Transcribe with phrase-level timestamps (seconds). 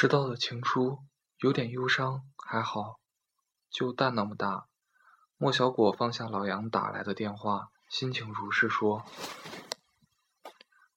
[0.00, 1.00] 迟到的情书
[1.38, 3.00] 有点忧伤，还好，
[3.68, 4.68] 就蛋那么大。
[5.36, 9.04] 莫小果放下老杨打来的电话，心情如是说。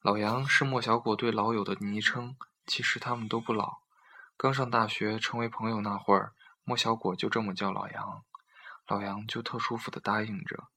[0.04, 2.38] 老杨是莫小果对老友的昵称，
[2.68, 3.80] 其实他们都不老。
[4.38, 8.24] 刚上大学成为朋友那会儿，莫小果就这么叫老杨，
[8.86, 10.68] 老杨就特舒服的答应着，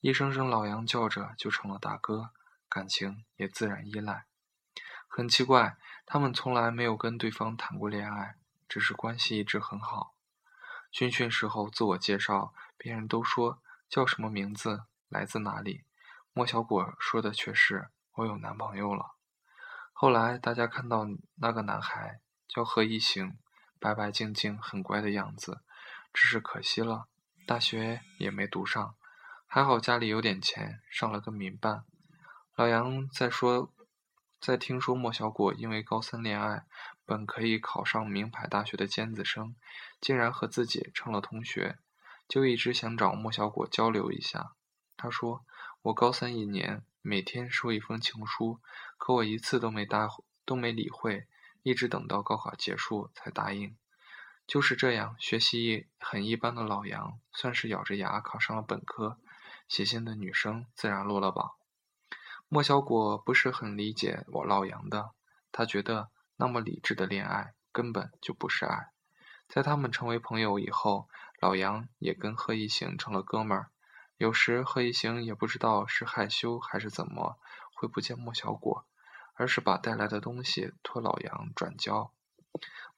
[0.00, 2.32] 一声声老杨叫着就成了大哥，
[2.68, 4.26] 感情也自然依赖。
[5.12, 8.36] 很奇怪，他们从来没有跟对方谈过恋爱，
[8.68, 10.14] 只是关系一直很好。
[10.92, 15.82] 军训时候自我介绍，别人都说叫什么名字，来自哪里。
[16.32, 19.16] 莫小果说的却是我有男朋友了。
[19.92, 23.36] 后来大家看到那个男孩叫何一行，
[23.80, 25.60] 白白净净、很乖的样子，
[26.14, 27.08] 只是可惜了，
[27.44, 28.94] 大学也没读上。
[29.48, 31.84] 还好家里有点钱，上了个民办。
[32.54, 33.72] 老杨在说。
[34.40, 36.64] 在听说莫小果因为高三恋爱，
[37.04, 39.54] 本可以考上名牌大学的尖子生，
[40.00, 41.76] 竟然和自己成了同学，
[42.26, 44.52] 就一直想找莫小果交流一下。
[44.96, 45.44] 他说
[45.82, 48.60] ：“我高三一年，每天收一封情书，
[48.96, 50.08] 可我一次都没答，
[50.46, 51.26] 都没理会，
[51.62, 53.76] 一直等到高考结束才答应。
[54.46, 59.18] 就是这样，学习很一般的老杨，算是咬着牙考上了本科。
[59.68, 61.52] 写信的女生自然落了榜。”
[62.52, 65.12] 莫小果不是很理解我老杨的，
[65.52, 68.90] 他觉得那么理智的恋爱根本就不是爱。
[69.48, 73.70] 在他们成为朋友以后，老杨也跟贺一行成了哥们儿。
[74.16, 77.38] 有时贺一行也不知道是害羞还是怎么，
[77.72, 78.84] 会不见莫小果，
[79.34, 82.10] 而是把带来的东西托老杨转交。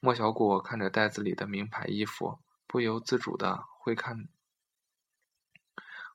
[0.00, 4.28] 莫小果看着袋子里的名牌衣服，不由自主的会看，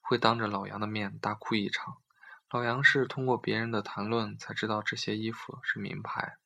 [0.02, 1.98] 会当着老杨的面大哭一场。
[2.50, 6.38] 老杨是通过别人的谈论才知道这些衣服是名牌。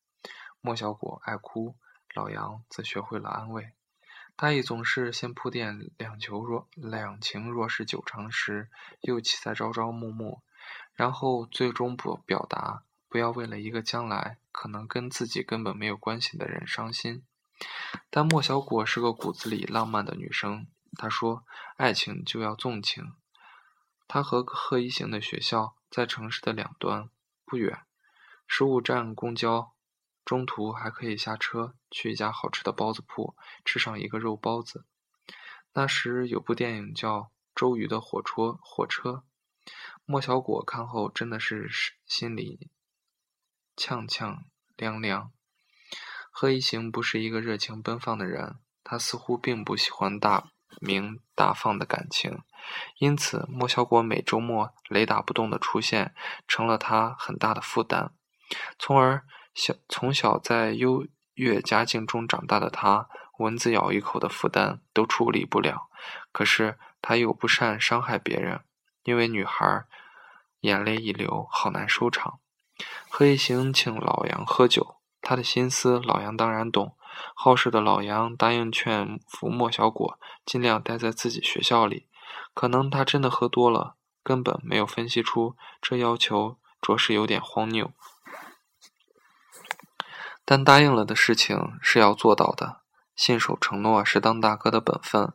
[0.59, 1.75] 莫小果爱哭，
[2.15, 3.73] 老杨则学会了安慰。
[4.35, 10.41] 他也总是先铺垫两求若两情若是久长时，又岂在朝朝暮暮，
[10.95, 17.23] 然后最终不表达，不要为了一个将来可能跟自己根本没有关系的人伤心。
[18.09, 20.65] 但莫小果是个骨子里浪漫的女生，
[20.97, 21.43] 她说
[21.77, 23.13] ：“爱情就要纵情。”
[24.07, 25.75] 她和贺一行的学校。
[25.91, 27.09] 在城市的两端，
[27.43, 27.81] 不远，
[28.47, 29.73] 十五站公交，
[30.23, 33.35] 中途还可以下车去一家好吃的包子铺
[33.65, 34.85] 吃上一个肉包子。
[35.73, 37.19] 那时有部电影叫
[37.53, 39.25] 《周瑜的火车》，火车。
[40.05, 41.69] 莫小果看后真的是
[42.05, 42.69] 心里
[43.75, 44.45] 呛呛
[44.77, 45.31] 凉凉。
[46.31, 50.51] 贺一行不是一个热情奔放的人，他似乎并不喜欢大。
[50.79, 52.41] 明大放的感情，
[52.99, 56.13] 因此莫小果每周末雷打不动的出现，
[56.47, 58.11] 成了他很大的负担。
[58.79, 59.23] 从而
[59.53, 63.07] 小从小在优越家境中长大的他，
[63.39, 65.89] 蚊子咬一口的负担都处理不了。
[66.31, 68.61] 可是他又不善伤害别人，
[69.03, 69.85] 因为女孩
[70.61, 72.39] 眼泪一流，好难收场。
[73.09, 76.95] 贺一行请老杨喝酒，他的心思老杨当然懂。
[77.35, 82.07] 好事的老杨答应劝服莫小果，尽量待在自己学校里。
[82.53, 87.91] 可能他真的喝多了，根本没有分析出这要求着实有点荒谬。
[90.43, 92.81] 但答应了的事情是要做到的，
[93.15, 95.33] 信守承诺是当大哥的本分。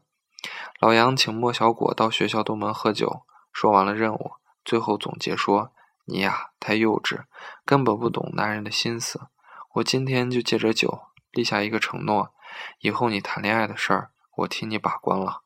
[0.78, 3.22] 老杨请莫小果到学校东门喝酒，
[3.53, 4.32] 说完了任务，
[4.64, 5.72] 最后总结说
[6.04, 7.24] ：“你呀，太幼稚，
[7.64, 9.28] 根本不懂男人的心思。
[9.76, 11.00] 我今天就借着酒。”
[11.36, 12.32] 立下一个承诺，
[12.78, 15.42] 以后你谈恋爱的事儿，我替你把关了。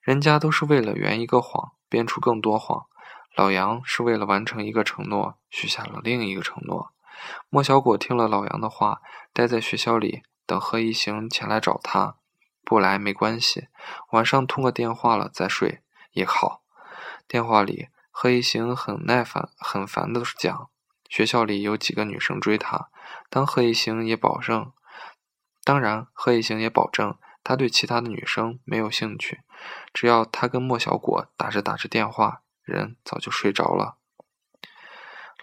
[0.00, 2.86] 人家都是为了圆一个谎，编出更多谎。
[3.34, 6.92] 老杨是为了完成一个承诺，许下了另一个承诺。
[7.50, 9.02] 莫小果听了老杨的话，
[9.32, 12.16] 待在学校里等何一行前来找他。
[12.64, 13.66] 不来没关系，
[14.12, 15.82] 晚上通个电话了再睡
[16.12, 16.62] 也好。
[17.26, 20.68] 电话里，何一行很耐烦、很烦的讲，
[21.08, 22.90] 学校里有几个女生追他，
[23.28, 24.72] 当何一行也保证。
[25.64, 29.40] 当然，贺一行也保证他对其他的女生没有兴趣。
[29.94, 33.96] 只要他跟莫小果打着打着电话，人早就睡着了。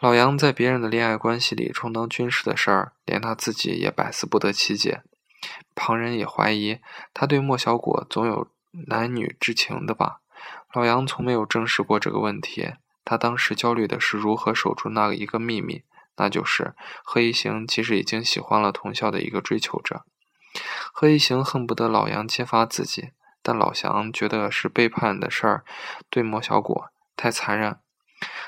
[0.02, 5.04] 老杨在别人的恋爱关系里充当军师的事儿，连他自己也百思不得其解。
[5.74, 6.80] 旁人也怀疑
[7.14, 8.50] 他对莫小果总有
[8.88, 10.20] 男女之情的吧？
[10.74, 12.74] 老杨从没有证实过这个问题。
[13.06, 15.84] 他当时焦虑的是如何守住那一个秘密。
[16.20, 20.04] 那就是贺一行其实已经喜欢了同校的一个追求者，
[20.94, 23.12] 贺一行恨不得老杨揭发自己，
[23.42, 25.64] 但老祥觉得是背叛的事儿，
[26.10, 27.80] 对莫小果太残忍，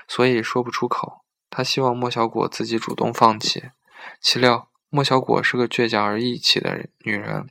[0.06, 1.22] 所以说不出口。
[1.50, 3.72] 他希望莫小果自己主动放弃，
[4.20, 7.50] 岂料莫小果是个倔强而义气的女人，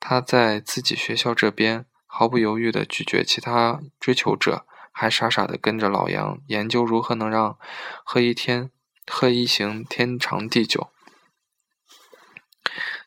[0.00, 7.58] 她在自己学校这边毫不犹豫地拒绝其他追求者，还傻傻地跟着老杨研究如何能让
[8.04, 8.70] 贺一天、
[9.06, 10.90] 贺一行天长地久。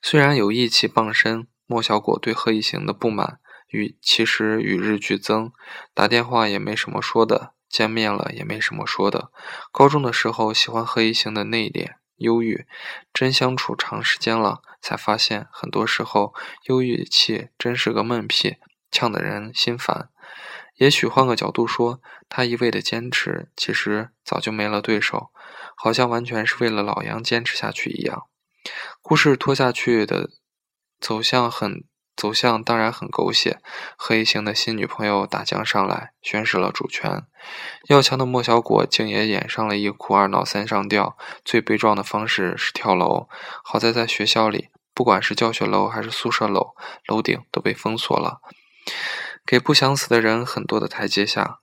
[0.01, 3.39] 虽然有义气傍身，莫小果对贺一行的不满
[3.69, 5.51] 与其实与日俱增，
[5.93, 9.31] 打电话也没什么说的，见面了也没什么说的。
[9.71, 11.95] 高中的时候喜欢贺一行的内敛。
[12.17, 12.65] 忧郁，
[13.13, 16.33] 真相处长时间了，才发现很多时候
[16.63, 18.55] 忧郁气真是个闷屁，
[18.89, 20.09] 呛得人心烦。
[20.77, 25.29] 也许换个角度说，他一味的坚持，其实早就没了对手，
[25.77, 28.23] 好像完全是为了老杨坚持下去一样。
[29.01, 30.31] 故事拖下去的
[30.99, 31.85] 走向很。
[32.17, 33.61] 走向当然很狗血，
[33.95, 37.27] 何一行的新女朋友打将上来，宣示了主权。
[37.89, 41.15] 要强的莫小果竟也演上了一哭二闹三上吊，
[41.45, 43.29] 最悲壮的方式是跳楼。
[43.63, 46.73] 好在在学校里，不管是教学楼还是宿舍楼，
[47.05, 48.41] 楼顶都被封锁了，
[49.45, 51.59] 给不想死的人很多的台阶下。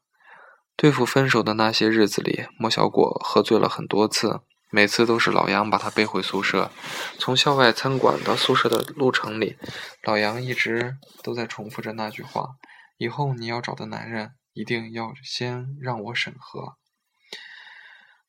[0.77, 4.41] 对付分手的那些日子里，莫小果喝醉了很多次。
[4.71, 6.69] 每次都是老杨把他背回宿舍。
[7.17, 9.57] 从校外餐馆到宿舍的路程里，
[10.03, 12.57] 老杨一直都在重复着那句话
[12.99, 16.75] ：“以后你要找的男人，一定要先让我审核。”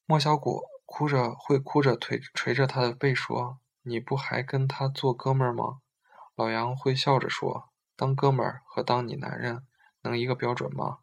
[0.06, 5.80] 莫小果哭着会哭着腿捶着他的背说：“你不还跟他做哥们儿吗？”
[6.38, 9.64] 老杨会笑着说：“当哥们儿和当你男人
[10.04, 11.00] 能一个标准吗？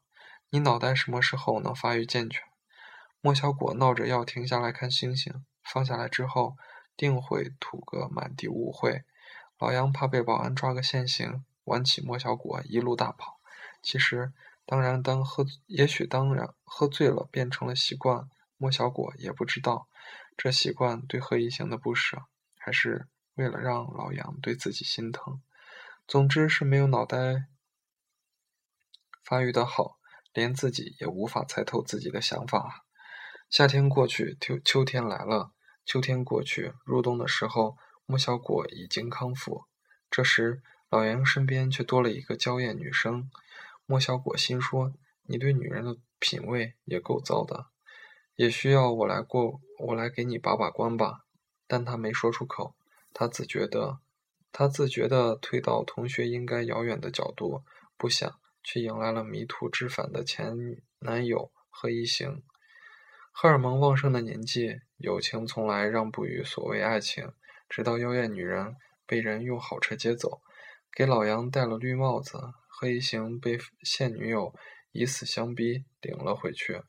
[0.53, 2.43] 你脑袋什么时候能发育健全？”
[3.25, 6.57] 莫小果闹着要停下来看星星，放下来之后
[6.97, 9.05] 定会吐个满地污秽。
[9.59, 13.41] 老杨怕被保安抓个现行，挽起莫小果一路大跑。
[13.81, 14.33] 其实，
[14.67, 18.29] 当然，当喝，也许当然喝醉了变成了习惯。
[18.59, 19.89] 莫小果也不知道，
[20.37, 22.25] 这习惯对贺一行的不舍，
[22.59, 25.41] 还是为了让老杨对自己心疼。
[26.09, 27.47] 总之是没有脑袋
[29.25, 29.99] 发育的好，
[30.33, 32.85] 连自己也无法猜透自己的想法。
[33.51, 35.53] 夏天过去，秋秋天来了。
[35.85, 37.77] 秋天过去，入冬的时候，
[38.07, 39.65] 莫小果已经康复。
[40.11, 43.31] 这时，老杨身边却多了一个娇艳女生。
[43.85, 44.93] 莫小果心说
[45.27, 47.67] ：“你对女人的品味也够糟的，
[48.37, 51.25] 也需要我来过，我来给你把把关吧。”
[51.67, 52.75] 但他没说出口。
[53.13, 53.99] 他自觉得，
[54.53, 57.63] 他自觉地退到同学应该遥远的角度，
[57.97, 60.55] 不想，却迎来了迷途知返的前
[61.01, 62.43] 男友贺一行。
[63.33, 67.33] 荷尔蒙旺盛的年纪，友情从来让步于所谓爱情。
[67.69, 68.77] 直到妖艳女人
[69.07, 70.43] 被人用好车接走，
[70.93, 74.55] 给老杨戴了绿帽子，贺一行被现女友
[74.93, 76.83] 以死相逼领了回去。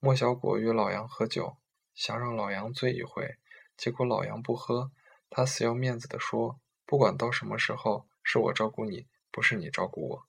[0.00, 1.56] 莫小果约老杨喝酒，
[1.94, 3.36] 想让老杨醉一回，
[3.76, 4.90] 结果老杨不喝，
[5.30, 10.26] 他死要面子的说：“不管到什么时候，是我照顾你，不是你照顾我。”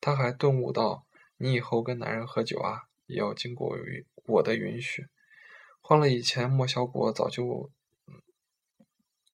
[0.00, 1.06] 他还顿悟到
[1.36, 3.76] ：“你以后跟男人喝酒啊，也要经过。”
[4.26, 5.08] 我的允许，
[5.80, 7.70] 换了以前，莫小果早就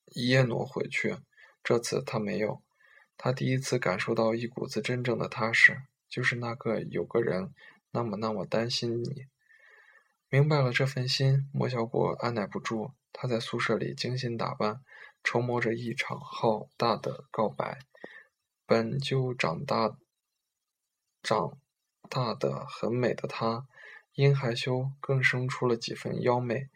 [0.07, 1.19] 一夜挪回去。
[1.63, 2.63] 这次他没有，
[3.19, 7.53] 他第一次感受到一股子真正的踏实，就是那个有个人
[7.91, 9.27] 那么那么担心你。
[10.31, 14.81] 明白了这份心，莫小果按耐不住，他在宿舍里精心打扮，
[15.23, 17.81] 筹谋着一场浩大的告白。
[18.65, 19.97] 本就长大
[21.27, 21.59] 长
[22.09, 23.67] 大的很美的她。
[24.15, 26.69] 因害羞，更生出了几分妖媚。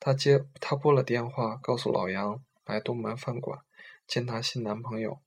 [0.00, 3.60] 她接，她拨了电话，告诉老杨来东门饭馆
[4.06, 5.20] 见她新男朋友。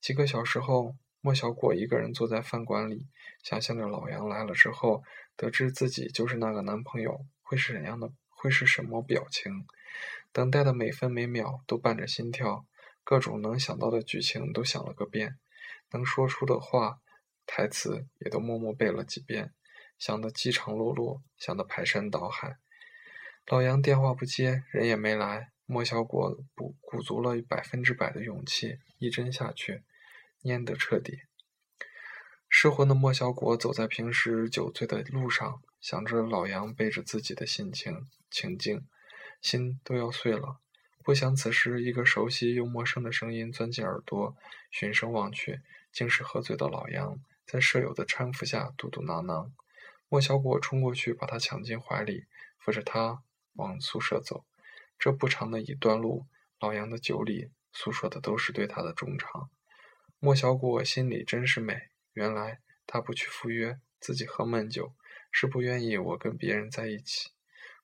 [0.00, 3.08] 几个小时后，莫小果一个人坐在饭馆里，
[3.42, 5.02] 想象着老杨来了之后，
[5.36, 9.66] 得知自己就是那个男朋友，会是怎样的，会是什么表情。
[10.32, 12.64] 等待的每分每秒都伴着心跳，
[13.04, 15.36] 各种能想到的剧情都想了个遍，
[15.90, 17.00] 能说出的话、
[17.48, 19.52] 台词也都默默背了几遍。
[19.98, 22.58] 想得饥肠辘辘，想得排山倒海。
[23.46, 25.50] 老杨电话不接，人也没来。
[25.66, 29.82] 莫小果鼓鼓足了百分之百的勇气，一针下去，
[30.44, 31.22] 蔫得彻底。
[32.48, 38.86] 失魂的莫小果走在平时酒醉的路上，想着老杨背着自己的心情情境，
[39.42, 40.60] 心都要碎了。
[41.02, 44.36] 不想此时一个熟悉又陌生的声音钻进耳朵，
[44.70, 49.50] 循声望去，竟是喝醉的老杨在舍友的搀扶下嘟嘟囔囔。
[50.10, 52.26] 莫小果冲过去，把他抢进怀里，
[52.58, 53.22] 扶着他
[53.54, 54.44] 往宿舍走。
[54.98, 56.26] 这不长的一段路，
[56.60, 59.48] 老杨的酒里诉说的都是对他的衷肠。
[60.18, 64.92] 莫小果心里真是美，原来他不去赴约，自己喝闷酒，
[65.32, 67.30] 是不愿意我跟别人在一起。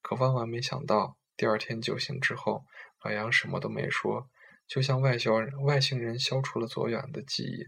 [0.02, 2.66] 可万万没想到，第二天酒醒之后，
[3.02, 4.28] 老杨什么都没说，
[4.66, 7.66] 就像外星人外星人消除了左远的记忆。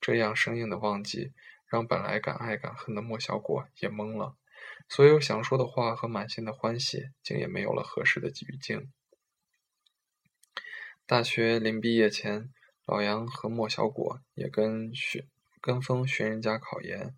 [0.00, 1.32] 这样生硬的忘记，
[1.68, 4.36] 让本来敢爱敢恨的莫小果也懵了。
[4.88, 8.92] 所有想说的话和满心的欢喜，竟也没有了合适的语境。
[11.06, 12.50] 大学临毕业前，
[12.86, 15.26] 老杨和莫小果也跟学
[15.60, 17.14] 跟风学人家考研，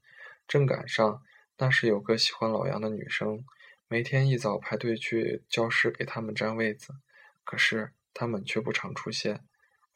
[0.49, 1.23] 正赶上
[1.59, 3.45] 那时有个喜欢老杨的女生，
[3.89, 6.95] 每天一早排队去教室给他们占位子，
[7.45, 9.45] 可是他们却不常出现。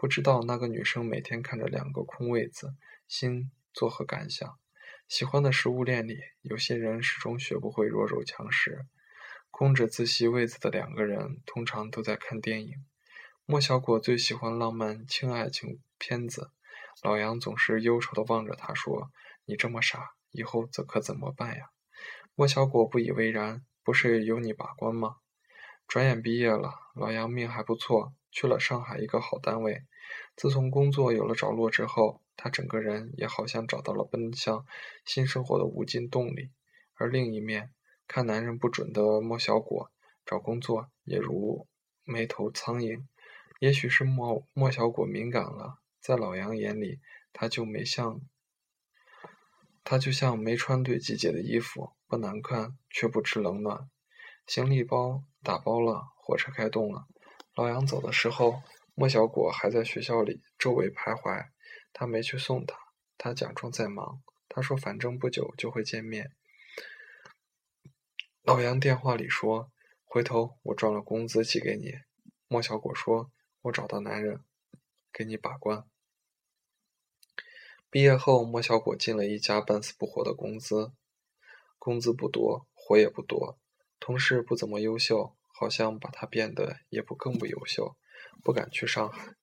[0.00, 2.74] 不知道那个女生每天看着两个空位子，
[3.06, 4.58] 心作何感想？
[5.06, 8.86] 喜欢的食物链里，有些人始终学不会弱肉强食。
[9.50, 12.86] 空着自习位子的两个人，通常都在看电影。
[13.44, 16.50] 莫小果最喜欢浪漫轻爱情片子，
[17.02, 19.10] 老杨总是忧愁地望着他说
[19.44, 21.68] ：“你这么傻，以后这可怎么办呀？”
[22.34, 25.16] 莫小果不以为然：“不是有你把关吗？”
[25.86, 29.82] 转眼毕业了，老杨命还不错，去了上海一个好单位。
[30.36, 34.64] 自从工作有了着落之后，他整个人也好像找到了奔向
[35.04, 36.50] 新生活的无尽动力。
[36.94, 37.74] 而另一面，
[38.08, 39.90] 看男人不准的莫小果，
[40.24, 41.66] 找工作也如
[42.04, 43.02] 没头苍蝇。
[43.58, 47.00] 也许是莫莫小果敏感了，在老杨眼里，
[47.34, 48.22] 他就没像
[49.84, 53.90] 他就像没穿对季节的衣服，不难看却不知冷暖。
[54.46, 57.06] 行李包打包了，火车开动了。
[57.54, 58.62] 老杨走的时候。
[59.00, 61.48] 莫小果还在学校里周围徘徊，
[61.90, 62.76] 他没去送他，
[63.16, 64.22] 他假装在忙。
[64.46, 66.32] 他说：“反正不久就会见面。”
[68.44, 69.72] 老杨电话里说
[70.04, 71.94] ：“回头我赚了工资寄给你。”
[72.46, 74.44] 莫小果说：“我找到男人，
[75.10, 75.86] 给你把关。”
[77.88, 80.92] 毕业后，莫小果进了一家半死不活的公司，
[81.78, 83.58] 工资不多，活也不多，
[83.98, 87.96] 同事不怎么优秀，好像把他变得也不更不优秀。
[88.42, 89.34] 不敢去上海。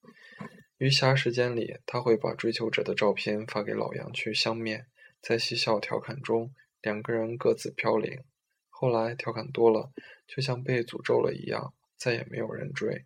[0.78, 4.88] 余暇时间里，他会把追求者的照片发给老杨去相面，
[5.22, 8.24] 在嬉笑调侃中，两个人各自飘零。
[8.70, 9.92] 后来调侃多了，
[10.28, 13.06] 就像被诅咒了一样，再也没有人追。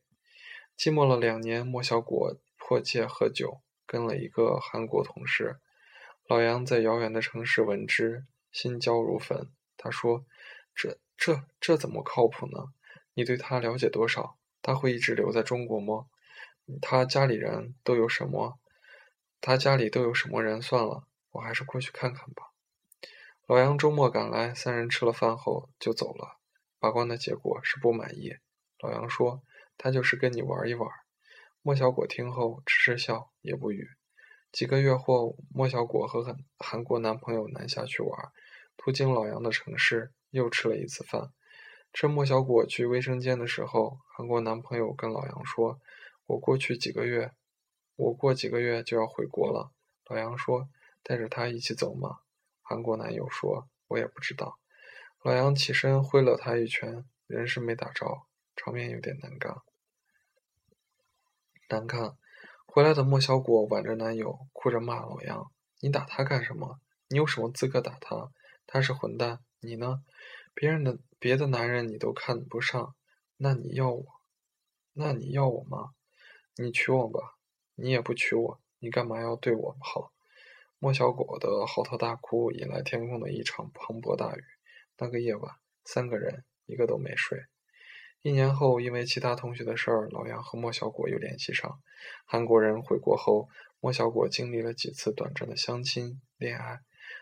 [0.78, 5.60] 寂寞了两年，莫小果迫切喝酒，跟了一个韩国同事。
[6.28, 9.50] 老杨在遥远的城市闻之，心焦如焚。
[9.78, 10.26] 他说
[10.76, 12.74] ：“这、这、这怎么靠谱呢？
[13.14, 16.06] 你对他了解多少？”他会一直留在中国吗？
[16.82, 18.60] 他家里人都有什么？
[19.42, 20.62] 他家里都有什么人？
[20.62, 22.52] 算了，我还是过去看看吧。
[23.48, 26.38] 老杨周末赶来，三人吃了饭后就走了。
[26.80, 28.36] 把关的结果是不满意。
[28.80, 29.44] 老杨说
[29.78, 30.90] ：“他就是跟你玩一玩。”
[31.62, 33.90] 莫小果听后只是笑，也不语。
[34.52, 38.32] 几个月后，莫小果和韩韩国男朋友南下去玩，
[38.78, 41.32] 途经老杨的城市，又吃了一次饭。
[41.94, 45.80] 趁莫小果去卫生间的时候，韩国男朋友跟老杨说
[46.28, 47.32] ：“我过去几个月，
[47.96, 49.72] 我过几个月就要回国了。”
[50.08, 50.70] 老杨说
[51.04, 52.20] ：“带着他一起走吗？”
[52.64, 54.58] 韩国男友说：“我也不知道。”
[55.22, 58.24] 老杨起身挥了他一拳，人是没打着，
[58.56, 59.58] 场面有点难看。
[61.70, 62.16] 难看。
[62.66, 66.80] 回来的莫小果挽着男友，哭着骂老杨：“你打他干什么？
[67.10, 68.32] 你有什么资格打他？
[68.66, 70.02] 他是混蛋，你呢？”
[70.54, 72.96] 别人的别的男人你都看不上，
[73.38, 74.06] 那你要我？
[74.94, 75.92] 那你要我吗？
[76.58, 77.38] 你娶我吧，
[77.76, 80.12] 你也不娶我，你干嘛要对我好？
[80.80, 84.44] 莫小果的嚎啕大哭引来天空的一场磅礴大雨。
[84.98, 85.56] 那个夜晚，
[85.86, 87.46] 三个人一个都没睡。
[88.22, 91.82] 一年后，因为其他同学的事儿，老杨和莫小果又联系上。
[92.26, 96.82] 韩国人回国后，莫小果经历了几次短暂的相亲恋爱。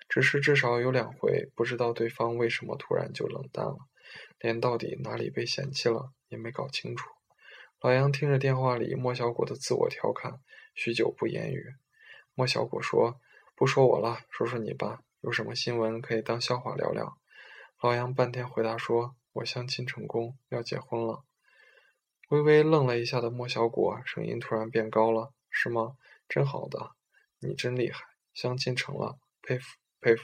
[0.10, 3.78] 只是至少有两回，不知道对方为什么突然就冷淡了，
[4.39, 7.10] 连到底哪里被嫌弃了也没搞清楚。
[7.80, 10.42] 老杨听着电话里莫小果的自我调侃，
[10.75, 11.75] 许久不言语。
[12.34, 13.22] 莫小果说
[13.56, 17.18] ：“不说我了，说说你吧，有什么新闻可以当笑话聊聊？”
[17.82, 21.24] 老杨半天回答说：“我相亲成功，要结婚了。”
[22.30, 25.96] 微微愣了一下的莫小果声音突然变高了：“是吗？
[26.28, 26.92] 真好的，
[27.39, 29.66] 你真厉害，相亲成了，佩服。”
[30.01, 30.24] 佩服，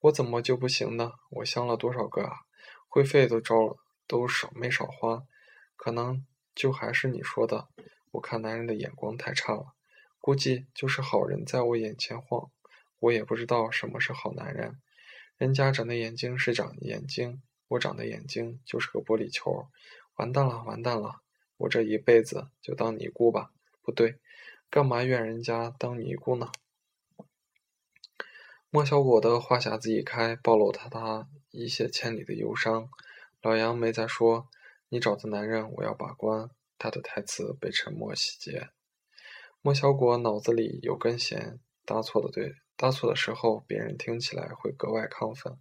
[0.00, 1.12] 我怎么就不行呢？
[1.30, 2.32] 我相了多少个啊？
[2.88, 3.76] 会费都招了，
[4.06, 5.22] 都少没少花。
[5.76, 7.68] 可能就还是你说的，
[8.12, 9.74] 我看男人的眼光太差了。
[10.20, 12.50] 估计就是好人在我眼前晃，
[12.98, 14.78] 我也不知道什么是好男人。
[15.38, 19.66] 人家长的眼睛是长眼睛，我长的眼睛就是个玻璃球。
[20.16, 21.22] 完蛋了，完蛋了！
[21.56, 23.52] 我这一辈子就当尼姑吧？
[23.80, 24.18] 不对，
[24.68, 26.52] 干嘛怨人家当尼姑呢？
[28.72, 32.88] 莫小果的话匣子一开，暴露他他一泻千里的忧伤。
[33.42, 34.46] 老杨没再说
[34.90, 36.48] ：“你找的男人，我要把关。”
[36.78, 38.70] 他的台词被沉默洗劫。
[39.60, 45.58] 莫小果脑子里有根弦，答错的对，答错的时候，别人听起来会格外亢奋。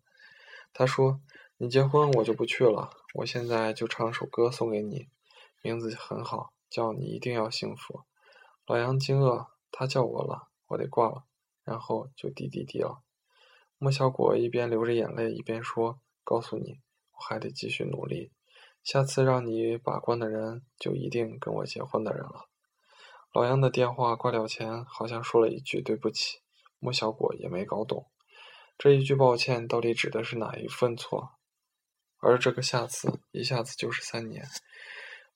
[0.72, 1.20] 他说
[1.58, 2.92] ：“你结婚，我就不去了。
[3.16, 5.08] 我现在就唱首歌送给你，
[5.64, 8.04] 名字很好，叫你一定要幸福。”
[8.68, 11.24] 老杨惊愕，他叫我了，我得挂了，
[11.70, 13.04] 然后就滴滴滴了。
[13.78, 16.80] 莫小果一边流着眼泪，一边说：“告诉你，
[17.12, 18.32] 我还得继续努力。
[18.84, 22.50] 下次让你把关的人，就一定跟我结婚的人了。”
[23.32, 26.40] 老杨的电话挂掉前，好像说了一句“对不起”，
[26.80, 28.08] 莫小果也没搞懂，
[28.76, 31.34] 这一句抱歉到底指的是哪一份错？
[32.18, 34.44] 而这个下次，一下子就是三年。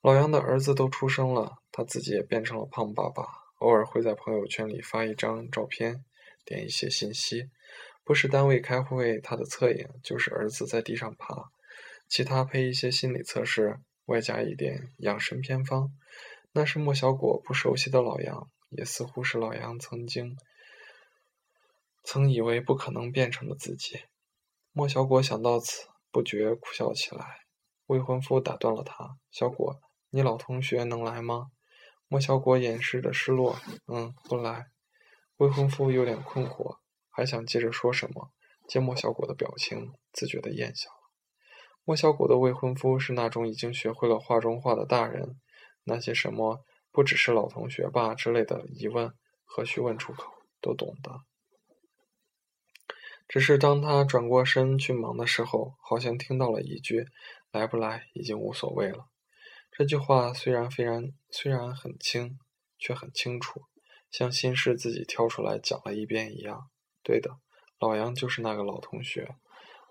[0.02, 3.24] 老杨的儿子都出生了，他自己也变成了胖爸爸，
[3.60, 6.04] 偶尔会在朋友圈里发一张照片，
[6.46, 7.50] 点一些信息。
[8.04, 11.52] 不是单位开会，他的侧影就是儿子在地上爬，
[12.10, 15.90] 其他配一些心理测试，外加一点养生偏方。
[16.52, 20.38] 那是莫小果不熟悉的老杨，也似乎是老杨曾经
[22.04, 24.02] 曾以为不可能变成的自己。
[24.74, 27.40] 莫小果想到此，不觉苦笑起来。
[27.88, 31.48] 未婚夫打断了他：“小果，你老同学能来吗？”
[32.10, 33.58] 莫小果掩饰着失落
[33.88, 34.68] ：“嗯，不来。”
[35.44, 36.78] 未婚夫有点困惑。
[37.10, 38.32] 还想接着说什么，
[38.66, 40.96] 见莫小果的表情，自觉地咽下了。
[41.84, 45.40] 莫小果的未婚夫是那种已经学会了画中画的大人，
[45.84, 50.32] 那些什么不只是老同学吧之类的疑问，何须问出口，
[50.62, 51.20] 都懂得。
[53.28, 57.06] 只是当他转过身去忙的时候，好像听到了一句
[57.52, 59.08] ：“来不来已经无所谓了。”
[59.72, 62.40] 这句话虽然非然虽然很轻，
[62.80, 63.64] 却很清楚，
[64.14, 66.70] 像心事自己挑出来讲了一遍一样。
[67.02, 67.40] 对的，
[67.80, 69.36] 老杨就是那个老同学。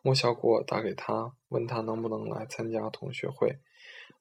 [0.01, 3.59] 莫小果打给他，问他能不能来参加同学会，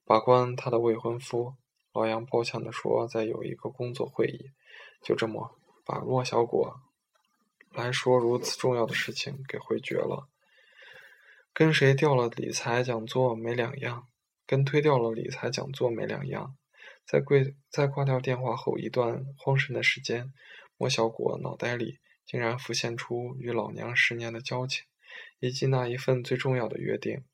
[0.03, 1.53] 把关他的未婚夫。
[1.93, 4.49] 老杨抱歉地说，在有一个工作会议。
[5.03, 5.55] 就这么
[5.85, 6.79] 把莫小果
[7.69, 10.27] 来说如此重要的事情给回绝了，
[11.53, 14.07] 跟谁掉了理财讲座没两样，
[14.47, 16.55] 跟推掉了理财讲座没两样。
[17.05, 20.33] 在贵在挂掉电话后一段慌神的时间，
[20.77, 21.99] 莫小果脑袋里。
[22.23, 24.85] 竟然浮现出与老娘十年的交情，
[25.39, 27.25] 以及那一份最重要的约定。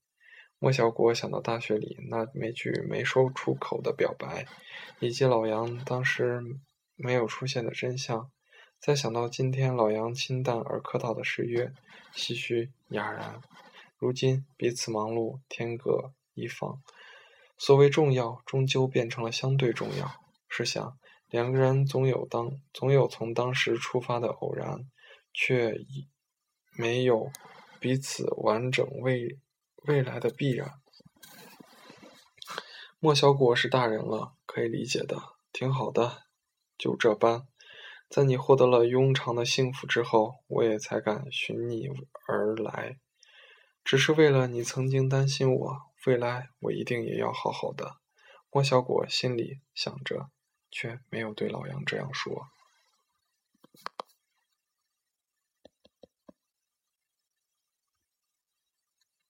[0.58, 4.48] 莫小果想到大学里那每句没说出口的表白，
[5.00, 6.42] 以及老杨当时
[6.96, 8.32] 没有出现的真相，
[8.80, 11.72] 再想到今天老杨清淡而客套的誓约，
[12.16, 13.40] 唏嘘哑然。
[14.00, 16.82] 如今彼此忙碌，天各一方，
[17.58, 20.12] 所谓重要，终究变成了相对重要。
[20.48, 20.98] 试想。
[21.30, 24.90] 两个人总有当总有从当时出发的偶然，
[25.34, 26.08] 却已
[26.78, 27.30] 没有
[27.82, 29.38] 彼此完整未
[29.84, 30.76] 未来的必然。
[33.00, 36.24] 莫小果是大人了，可以理解的，挺好的，
[36.78, 37.46] 就这般。
[38.10, 41.90] 在你获得了庸常的幸福之后，我也才敢寻你
[42.26, 43.00] 而来，
[43.84, 47.98] 只是为了你曾经担心我，未来我一定也要好好的
[48.50, 50.30] 莫小果心里想着
[50.72, 52.48] 却没有对老杨这样说。